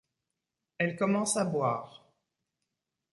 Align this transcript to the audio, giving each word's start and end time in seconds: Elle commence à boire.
Elle 0.79 0.95
commence 0.95 1.37
à 1.37 1.45
boire. 1.45 2.11